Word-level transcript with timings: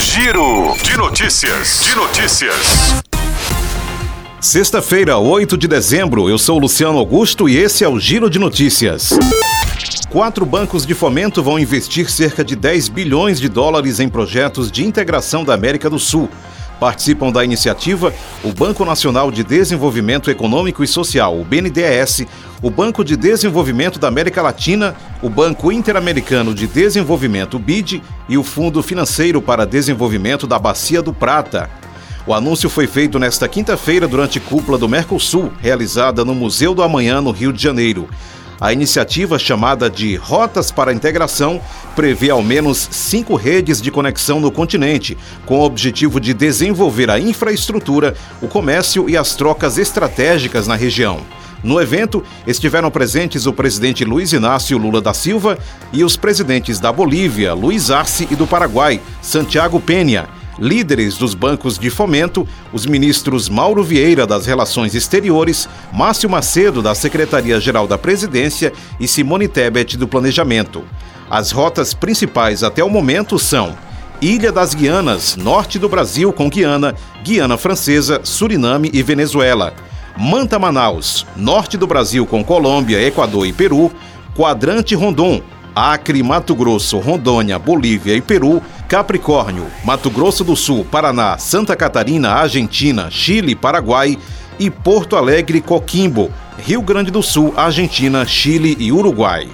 Giro 0.00 0.74
de 0.82 0.96
notícias. 0.96 1.80
De 1.80 1.94
notícias. 1.94 2.54
Sexta-feira, 4.40 5.18
8 5.18 5.58
de 5.58 5.68
dezembro, 5.68 6.26
eu 6.30 6.38
sou 6.38 6.58
Luciano 6.58 6.96
Augusto 6.96 7.46
e 7.46 7.58
esse 7.58 7.84
é 7.84 7.88
o 7.88 8.00
Giro 8.00 8.30
de 8.30 8.38
Notícias. 8.38 9.10
Quatro 10.08 10.46
bancos 10.46 10.86
de 10.86 10.94
fomento 10.94 11.42
vão 11.42 11.58
investir 11.58 12.10
cerca 12.10 12.42
de 12.42 12.56
10 12.56 12.88
bilhões 12.88 13.38
de 13.38 13.48
dólares 13.50 14.00
em 14.00 14.08
projetos 14.08 14.72
de 14.72 14.86
integração 14.86 15.44
da 15.44 15.52
América 15.52 15.90
do 15.90 15.98
Sul. 15.98 16.30
Participam 16.80 17.30
da 17.30 17.44
iniciativa 17.44 18.12
o 18.42 18.52
Banco 18.54 18.86
Nacional 18.86 19.30
de 19.30 19.44
Desenvolvimento 19.44 20.30
Econômico 20.30 20.82
e 20.82 20.88
Social, 20.88 21.38
o 21.38 21.44
BNDES, 21.44 22.26
o 22.62 22.70
Banco 22.70 23.04
de 23.04 23.16
Desenvolvimento 23.16 23.98
da 23.98 24.08
América 24.08 24.40
Latina, 24.40 24.96
o 25.22 25.28
Banco 25.28 25.70
Interamericano 25.70 26.54
de 26.54 26.66
Desenvolvimento, 26.66 27.58
BID, 27.58 28.02
e 28.28 28.38
o 28.38 28.42
Fundo 28.42 28.82
Financeiro 28.82 29.42
para 29.42 29.66
Desenvolvimento 29.66 30.46
da 30.46 30.58
Bacia 30.58 31.02
do 31.02 31.12
Prata. 31.12 31.68
O 32.26 32.32
anúncio 32.32 32.70
foi 32.70 32.86
feito 32.86 33.18
nesta 33.18 33.46
quinta-feira 33.48 34.08
durante 34.08 34.40
cúpula 34.40 34.78
do 34.78 34.88
Mercosul, 34.88 35.52
realizada 35.60 36.24
no 36.24 36.34
Museu 36.34 36.74
do 36.74 36.82
Amanhã, 36.82 37.20
no 37.20 37.30
Rio 37.30 37.52
de 37.52 37.62
Janeiro. 37.62 38.08
A 38.60 38.74
iniciativa, 38.74 39.38
chamada 39.38 39.88
de 39.88 40.16
Rotas 40.16 40.70
para 40.70 40.90
a 40.90 40.94
Integração, 40.94 41.62
prevê 41.96 42.28
ao 42.28 42.42
menos 42.42 42.88
cinco 42.90 43.34
redes 43.34 43.80
de 43.80 43.90
conexão 43.90 44.38
no 44.38 44.50
continente, 44.52 45.16
com 45.46 45.60
o 45.60 45.64
objetivo 45.64 46.20
de 46.20 46.34
desenvolver 46.34 47.10
a 47.10 47.18
infraestrutura, 47.18 48.14
o 48.42 48.46
comércio 48.46 49.08
e 49.08 49.16
as 49.16 49.34
trocas 49.34 49.78
estratégicas 49.78 50.66
na 50.66 50.74
região. 50.74 51.20
No 51.64 51.80
evento, 51.80 52.22
estiveram 52.46 52.90
presentes 52.90 53.46
o 53.46 53.52
presidente 53.52 54.04
Luiz 54.04 54.32
Inácio 54.32 54.76
Lula 54.76 55.00
da 55.00 55.14
Silva 55.14 55.58
e 55.90 56.04
os 56.04 56.16
presidentes 56.16 56.78
da 56.78 56.92
Bolívia, 56.92 57.54
Luiz 57.54 57.90
Arce, 57.90 58.28
e 58.30 58.36
do 58.36 58.46
Paraguai, 58.46 59.00
Santiago 59.22 59.80
Penha 59.80 60.28
líderes 60.60 61.16
dos 61.16 61.34
bancos 61.34 61.78
de 61.78 61.88
fomento, 61.88 62.46
os 62.72 62.84
ministros 62.84 63.48
Mauro 63.48 63.82
Vieira 63.82 64.26
das 64.26 64.46
Relações 64.46 64.94
Exteriores, 64.94 65.68
Márcio 65.92 66.28
Macedo 66.28 66.82
da 66.82 66.94
Secretaria-Geral 66.94 67.88
da 67.88 67.96
Presidência 67.96 68.72
e 69.00 69.08
Simone 69.08 69.48
Tebet 69.48 69.96
do 69.96 70.06
Planejamento. 70.06 70.84
As 71.30 71.50
rotas 71.50 71.94
principais 71.94 72.62
até 72.62 72.84
o 72.84 72.90
momento 72.90 73.38
são 73.38 73.76
Ilha 74.20 74.52
das 74.52 74.74
Guianas, 74.74 75.34
norte 75.34 75.78
do 75.78 75.88
Brasil 75.88 76.30
com 76.30 76.50
Guiana, 76.50 76.94
Guiana 77.24 77.56
Francesa, 77.56 78.20
Suriname 78.22 78.90
e 78.92 79.02
Venezuela. 79.02 79.72
Manta 80.14 80.58
Manaus, 80.58 81.26
norte 81.34 81.78
do 81.78 81.86
Brasil 81.86 82.26
com 82.26 82.44
Colômbia, 82.44 83.02
Equador 83.02 83.46
e 83.46 83.52
Peru. 83.52 83.90
Quadrante 84.36 84.94
Rondon, 84.94 85.42
Acre, 85.80 86.22
Mato 86.22 86.54
Grosso, 86.54 86.98
Rondônia, 86.98 87.58
Bolívia 87.58 88.14
e 88.14 88.20
Peru, 88.20 88.62
Capricórnio, 88.86 89.66
Mato 89.82 90.10
Grosso 90.10 90.44
do 90.44 90.54
Sul, 90.54 90.84
Paraná, 90.84 91.38
Santa 91.38 91.74
Catarina, 91.74 92.32
Argentina, 92.32 93.10
Chile, 93.10 93.54
Paraguai 93.54 94.18
e 94.58 94.68
Porto 94.68 95.16
Alegre, 95.16 95.62
Coquimbo, 95.62 96.30
Rio 96.58 96.82
Grande 96.82 97.10
do 97.10 97.22
Sul, 97.22 97.54
Argentina, 97.56 98.26
Chile 98.26 98.76
e 98.78 98.92
Uruguai. 98.92 99.48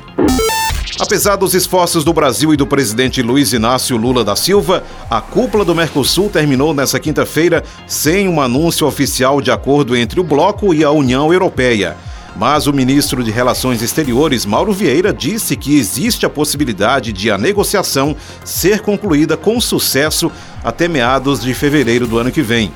Apesar 0.99 1.37
dos 1.37 1.55
esforços 1.55 2.03
do 2.03 2.13
Brasil 2.13 2.53
e 2.53 2.57
do 2.57 2.67
presidente 2.67 3.23
Luiz 3.23 3.53
Inácio 3.53 3.97
Lula 3.97 4.25
da 4.25 4.35
Silva, 4.35 4.83
a 5.09 5.21
cúpula 5.21 5.65
do 5.65 5.75
Mercosul 5.75 6.29
terminou 6.29 6.75
nesta 6.75 6.99
quinta-feira 6.99 7.63
sem 7.87 8.27
um 8.29 8.41
anúncio 8.41 8.87
oficial 8.87 9.41
de 9.41 9.53
acordo 9.53 9.95
entre 9.95 10.19
o 10.19 10.25
bloco 10.25 10.75
e 10.75 10.83
a 10.83 10.91
União 10.91 11.33
Europeia. 11.33 11.97
Mas 12.39 12.67
o 12.67 12.73
ministro 12.73 13.25
de 13.25 13.31
Relações 13.31 13.81
Exteriores, 13.81 14.45
Mauro 14.45 14.71
Vieira, 14.71 15.11
disse 15.11 15.57
que 15.57 15.79
existe 15.79 16.27
a 16.27 16.31
possibilidade 16.31 17.11
de 17.11 17.31
a 17.31 17.39
negociação 17.39 18.15
ser 18.45 18.81
concluída 18.81 19.39
com 19.39 19.59
sucesso 19.59 20.31
até 20.63 20.87
meados 20.87 21.41
de 21.41 21.55
fevereiro 21.55 22.07
do 22.07 22.19
ano 22.19 22.31
que 22.31 22.43
vem. 22.43 22.71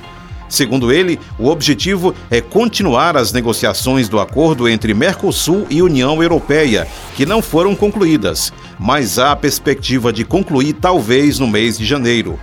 Segundo 0.49 0.91
ele, 0.91 1.21
o 1.39 1.49
objetivo 1.49 2.15
é 2.31 2.41
continuar 2.41 3.17
as 3.17 3.33
negociações 3.33 4.09
do 4.09 4.19
acordo 4.19 4.67
entre 4.69 4.95
Mercosul 4.95 5.67
e 5.69 5.83
União 5.83 6.23
Europeia, 6.23 6.89
que 7.15 7.27
não 7.27 7.43
foram 7.43 7.77
concluídas, 7.77 8.53
mas 8.79 9.19
há 9.19 9.31
a 9.31 9.37
perspectiva 9.37 10.11
de 10.11 10.25
concluir 10.25 10.73
talvez 10.73 11.39
no 11.39 11.47
mês 11.47 11.79
de 11.79 11.85
janeiro. 11.85 12.41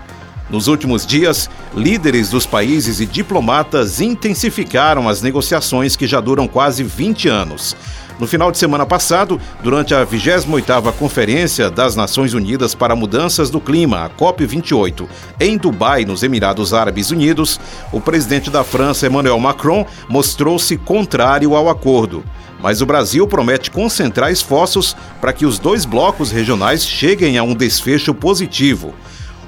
Nos 0.49 0.67
últimos 0.67 1.05
dias, 1.05 1.49
líderes 1.75 2.29
dos 2.29 2.45
países 2.45 3.01
e 3.01 3.05
diplomatas 3.05 3.99
intensificaram 3.99 5.09
as 5.09 5.21
negociações 5.21 5.95
que 5.97 6.07
já 6.07 6.21
duram 6.21 6.47
quase 6.47 6.83
20 6.83 7.27
anos. 7.27 7.75
No 8.17 8.25
final 8.25 8.51
de 8.51 8.57
semana 8.57 8.85
passado, 8.85 9.39
durante 9.61 9.93
a 9.93 10.05
28ª 10.05 10.91
Conferência 10.93 11.69
das 11.69 11.95
Nações 11.95 12.33
Unidas 12.33 12.73
para 12.73 12.95
Mudanças 12.95 13.49
do 13.49 13.59
Clima, 13.59 14.05
a 14.05 14.09
COP28, 14.09 15.07
em 15.39 15.55
Dubai, 15.57 16.03
nos 16.03 16.23
Emirados 16.23 16.73
Árabes 16.73 17.11
Unidos, 17.11 17.59
o 17.91 18.01
presidente 18.01 18.49
da 18.49 18.63
França, 18.63 19.05
Emmanuel 19.05 19.39
Macron, 19.39 19.85
mostrou-se 20.09 20.77
contrário 20.77 21.55
ao 21.55 21.69
acordo. 21.69 22.23
Mas 22.59 22.81
o 22.81 22.87
Brasil 22.87 23.27
promete 23.27 23.69
concentrar 23.69 24.31
esforços 24.31 24.95
para 25.21 25.33
que 25.33 25.45
os 25.45 25.59
dois 25.59 25.85
blocos 25.85 26.31
regionais 26.31 26.87
cheguem 26.87 27.37
a 27.37 27.43
um 27.43 27.53
desfecho 27.53 28.15
positivo. 28.15 28.95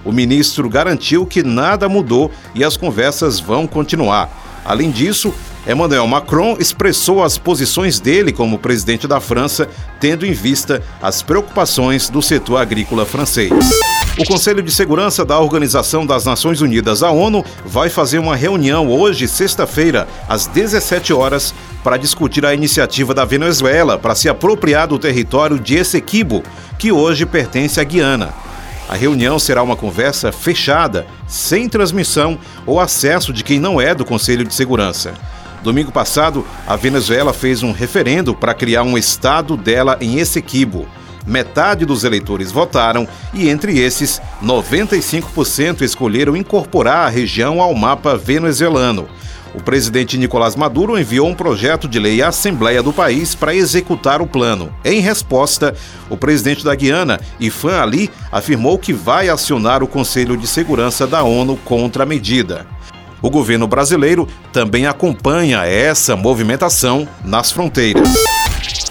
O 0.09 0.11
ministro 0.11 0.67
garantiu 0.67 1.23
que 1.23 1.43
nada 1.43 1.87
mudou 1.87 2.31
e 2.55 2.63
as 2.63 2.75
conversas 2.75 3.39
vão 3.39 3.67
continuar. 3.67 4.27
Além 4.65 4.89
disso, 4.89 5.31
Emmanuel 5.67 6.07
Macron 6.07 6.57
expressou 6.59 7.23
as 7.23 7.37
posições 7.37 7.99
dele 7.99 8.31
como 8.31 8.57
presidente 8.57 9.07
da 9.07 9.19
França, 9.19 9.69
tendo 9.99 10.25
em 10.25 10.31
vista 10.31 10.81
as 10.99 11.21
preocupações 11.21 12.09
do 12.09 12.23
setor 12.23 12.57
agrícola 12.57 13.05
francês. 13.05 13.51
O 14.17 14.25
Conselho 14.25 14.63
de 14.63 14.71
Segurança 14.71 15.23
da 15.23 15.39
Organização 15.39 16.07
das 16.07 16.25
Nações 16.25 16.59
Unidas, 16.59 17.03
a 17.03 17.11
ONU, 17.11 17.45
vai 17.63 17.87
fazer 17.87 18.17
uma 18.17 18.35
reunião 18.35 18.89
hoje, 18.89 19.27
sexta-feira, 19.27 20.07
às 20.27 20.47
17 20.47 21.13
horas, 21.13 21.53
para 21.83 21.97
discutir 21.97 22.43
a 22.47 22.53
iniciativa 22.55 23.13
da 23.13 23.25
Venezuela 23.25 23.95
para 23.99 24.15
se 24.15 24.27
apropriar 24.27 24.87
do 24.87 24.97
território 24.97 25.59
de 25.59 25.75
Essequibo, 25.75 26.41
que 26.79 26.91
hoje 26.91 27.27
pertence 27.27 27.79
à 27.79 27.83
Guiana. 27.83 28.48
A 28.89 28.95
reunião 28.95 29.38
será 29.38 29.61
uma 29.61 29.75
conversa 29.75 30.31
fechada, 30.31 31.05
sem 31.27 31.69
transmissão 31.69 32.39
ou 32.66 32.79
acesso 32.79 33.31
de 33.31 33.44
quem 33.44 33.59
não 33.59 33.79
é 33.79 33.94
do 33.94 34.03
Conselho 34.03 34.44
de 34.44 34.51
Segurança. 34.51 35.13
Domingo 35.61 35.91
passado, 35.91 36.44
a 36.66 36.75
Venezuela 36.75 37.31
fez 37.31 37.61
um 37.61 37.72
referendo 37.72 38.33
para 38.33 38.55
criar 38.55 38.81
um 38.81 38.97
estado 38.97 39.55
dela 39.55 39.95
em 40.01 40.17
Essequibo. 40.17 40.88
Metade 41.23 41.85
dos 41.85 42.03
eleitores 42.03 42.51
votaram 42.51 43.07
e, 43.31 43.47
entre 43.47 43.77
esses, 43.77 44.19
95% 44.44 45.83
escolheram 45.83 46.35
incorporar 46.35 47.06
a 47.06 47.09
região 47.09 47.61
ao 47.61 47.75
mapa 47.75 48.17
venezuelano. 48.17 49.07
O 49.53 49.61
presidente 49.61 50.17
Nicolás 50.17 50.55
Maduro 50.55 50.97
enviou 50.97 51.27
um 51.27 51.33
projeto 51.33 51.87
de 51.87 51.99
lei 51.99 52.21
à 52.21 52.27
Assembleia 52.27 52.83
do 52.83 52.93
país 52.93 53.33
para 53.33 53.55
executar 53.55 54.21
o 54.21 54.27
plano. 54.27 54.73
Em 54.85 54.99
resposta, 54.99 55.75
o 56.09 56.15
presidente 56.15 56.63
da 56.63 56.75
Guiana, 56.75 57.19
Ifan 57.39 57.81
Ali, 57.81 58.09
afirmou 58.31 58.77
que 58.77 58.93
vai 58.93 59.27
acionar 59.29 59.81
o 59.81 59.88
Conselho 59.88 60.38
de 60.38 60.45
Segurança 60.45 61.07
da 61.07 61.23
ONU 61.23 61.57
contra 61.65 62.03
a 62.03 62.05
medida. 62.05 62.67
O 63.21 63.29
governo 63.29 63.67
brasileiro 63.67 64.27
também 64.53 64.85
acompanha 64.85 65.65
essa 65.65 66.15
movimentação 66.15 67.07
nas 67.25 67.51
fronteiras. 67.51 68.07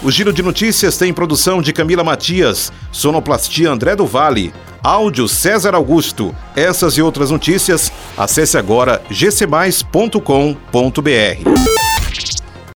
O 0.01 0.09
Giro 0.09 0.31
de 0.31 0.41
Notícias 0.41 0.97
tem 0.97 1.13
produção 1.13 1.61
de 1.61 1.73
Camila 1.73 2.05
Matias, 2.05 2.71
sonoplastia 2.89 3.69
André 3.69 3.97
do 3.97 4.05
Vale, 4.05 4.53
áudio 4.81 5.27
César 5.27 5.75
Augusto. 5.75 6.33
Essas 6.55 6.93
e 6.93 7.01
outras 7.01 7.31
notícias, 7.31 7.91
acesse 8.17 8.57
agora 8.57 9.01
gcmais.com.br. 9.09 10.19